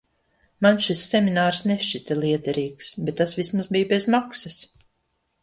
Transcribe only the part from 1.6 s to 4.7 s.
nešķita lietderīgs, bet tas vismaz bija bez maksas.